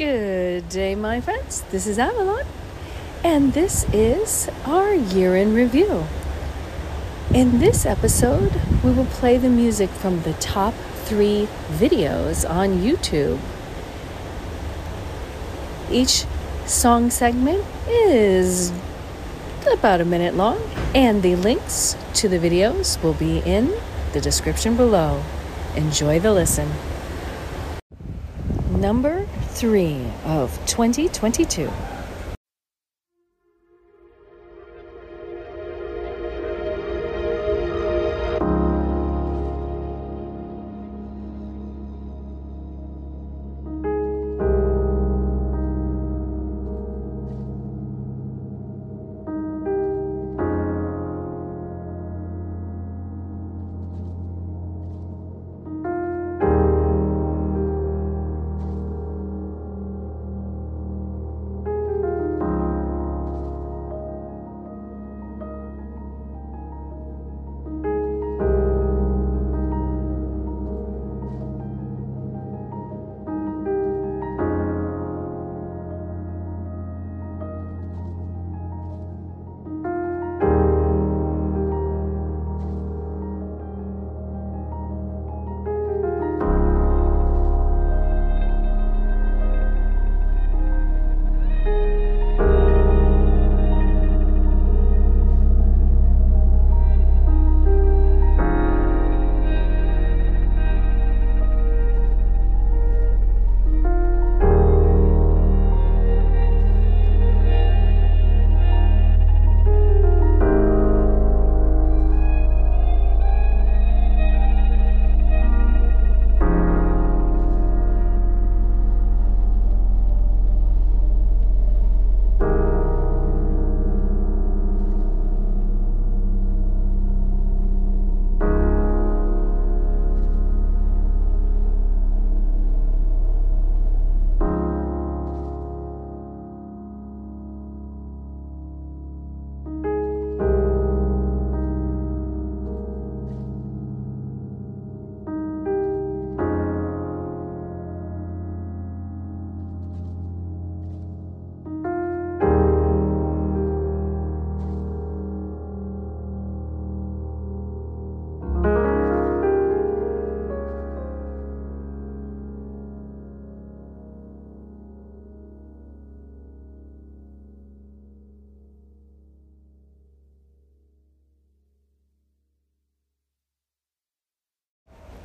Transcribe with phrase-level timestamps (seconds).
[0.00, 1.60] Good day, my friends.
[1.70, 2.46] This is Avalon,
[3.22, 6.06] and this is our year in review.
[7.34, 10.72] In this episode, we will play the music from the top
[11.04, 13.38] three videos on YouTube.
[15.90, 16.24] Each
[16.64, 18.72] song segment is
[19.70, 20.62] about a minute long,
[20.94, 23.70] and the links to the videos will be in
[24.14, 25.22] the description below.
[25.76, 26.72] Enjoy the listen.
[28.70, 31.70] Number three of 2022.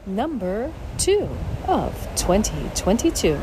[0.08, 1.28] Number two
[1.68, 3.40] of 2022.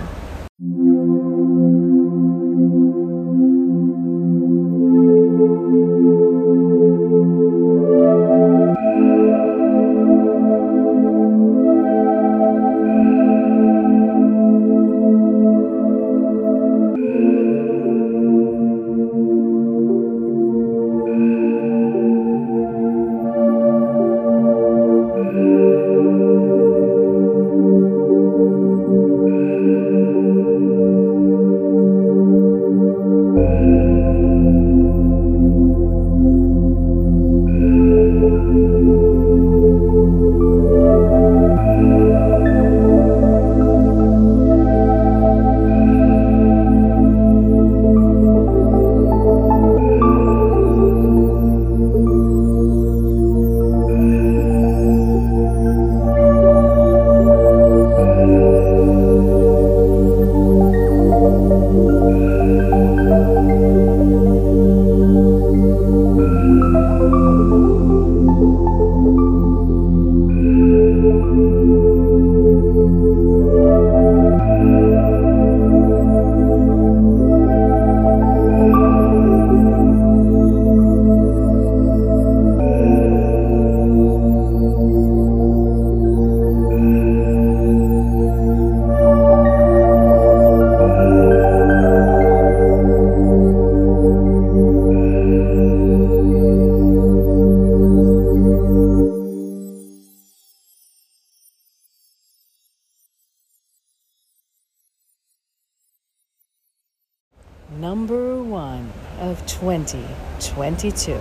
[107.83, 111.19] Number one of 2022.